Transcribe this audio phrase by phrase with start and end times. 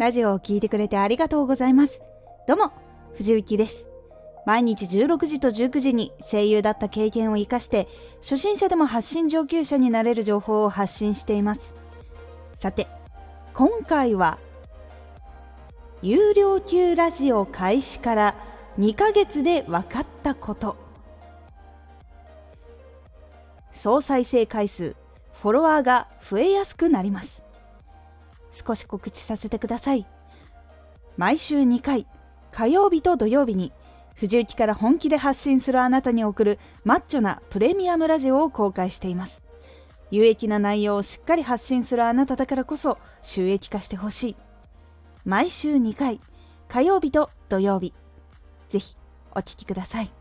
[0.00, 2.02] ラジオを聴いてくれてありがとうございます。
[2.48, 2.72] どうも、
[3.16, 3.86] 藤幸です。
[4.46, 7.86] 毎日16時と19時に声優だった経験を活かして、
[8.22, 11.74] 初心者でも発信上級者になれる情報を発信しています。
[12.54, 12.88] さて、
[13.52, 14.38] 今回は、
[16.00, 18.34] 有料級ラジオ開始から
[18.78, 20.78] 2ヶ月で分かったこと。
[23.70, 24.96] 総再生回数、
[25.42, 27.49] フォロワーが増えやすくなります。
[28.50, 30.06] 少し告知させてください。
[31.16, 32.06] 毎週2回、
[32.52, 33.72] 火曜日と土曜日に、
[34.14, 39.42] 藤雪から本気で発信するあなたに送るマッチョなプレミアムラジオを公開しています。
[40.10, 44.36] 有益な内容をしっかり発信するあなただからこそ収益化してほしい。
[45.24, 46.20] 毎週2回、
[46.68, 47.94] 火曜日と土曜日。
[48.68, 48.96] ぜひ
[49.32, 50.12] お聴きください。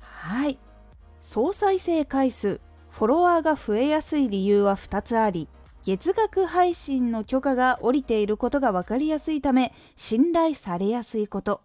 [0.00, 0.58] はい。
[1.20, 2.60] 総再生回数、
[2.90, 5.48] フォロワーが増えやすい理由は2つあり、
[5.86, 11.60] 月額配信の許可が下りていることが分かりやすいため信頼されやすいこと。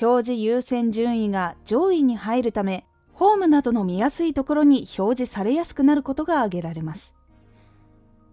[0.00, 7.16] 表示優先順位が上位に入るためホームなどの見やすいところに表示されやすくなることが挙げられます。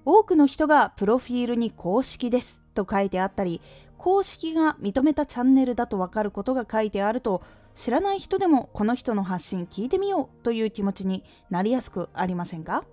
[0.05, 3.61] 多くの人がプロフィールに公式ですと書いてあったり
[3.97, 7.41] 公式が認めたチャンネルだと分かることが書いてあると
[7.73, 12.83] 知らない人でもこの人の発信聞いてみようという気持ちになりやすくありませんか？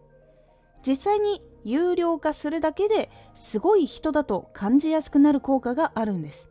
[0.87, 6.51] 実際に有料化するだけですごい人だと感じやすくなる効果があるんです。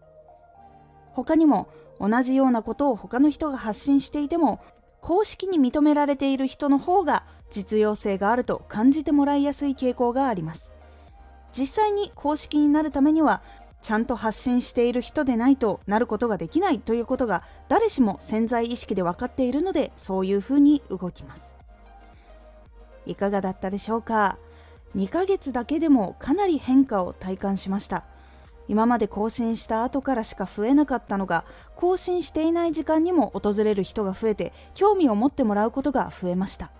[1.13, 1.67] 他にも
[1.99, 4.61] 同じようなことを他の人が発信していても
[5.01, 10.71] 公式に認められている人の方が実用性があると感じてもらいやすい傾向があります。
[11.51, 13.41] 実際に公式になるためには
[13.81, 21.58] ちゃんと発信している人でないとなることができないということが誰しも潜在意識で分かっているのでそういうふうに動きます。
[23.05, 24.37] いかがだったでしょうか
[24.95, 28.05] ？2ヶ月だけでもかなり変化を体感しました。
[28.67, 31.43] 今まで更新した後からしか増えなかったのが
[31.75, 36.71] 更新していない時間にも訪れる人が増えて興味を持ってもらうことが増えました。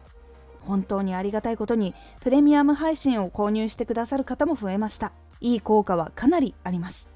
[0.61, 5.13] 本当にありがたいことにプレミアム配信を購入してくださる方も増えました。
[5.41, 7.09] いい効果はかなりあります。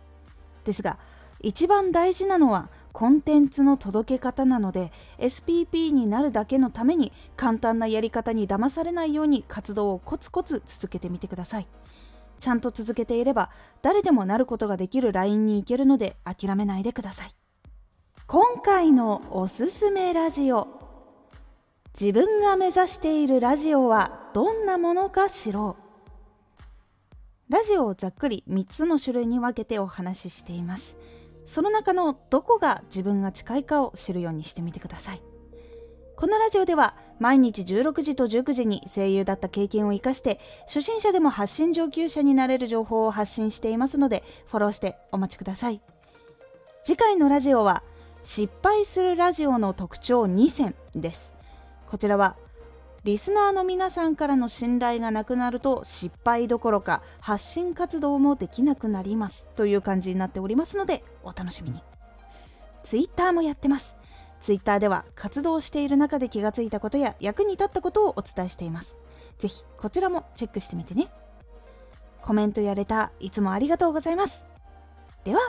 [0.64, 0.98] ですが
[1.42, 11.68] 一番大事なのはコンテンツの届け方なので SPP になるだけのために簡単なやり方に騙されないように活動をコツコツ続けてみてください。
[12.40, 13.50] ちゃんと続けていれば
[13.82, 17.36] 誰でもなることができる LINE に行けるので諦めないでください。
[18.28, 20.68] 今回のおすすめラジオ
[22.00, 25.84] 自分が目指しているラジオはどんなものか知ろう。
[27.50, 30.98] ラジオをざっくり3つの種類に分けてお話ししています。
[31.46, 35.22] その中のどこが自分が近いかを知るようにしてみてください。
[36.16, 45.82] このラジオでは毎日16時と19時に声優だった経験を生かして初心者でも発信上級者になれる情報を発信していますのでフォローしてお待ちください。
[46.84, 47.84] 次回のラジオは
[48.22, 51.34] 失敗するラジオの特徴2選です。
[51.90, 52.38] こちらは
[53.04, 61.82] リスナーの皆さんからの信頼がなくなると失敗どころか発信活動もできなくなりますという感じになっておりますのでお楽しみに。
[62.84, 63.98] Twitter もやってます。
[64.40, 68.98] Twitter では活動している中で気がついたことや役に立ったことをお伝えしています。
[69.38, 71.08] ぜひこちらもチェックしてみてね。
[72.22, 74.46] コメントやレターいつもありがとうございます。
[75.26, 75.40] では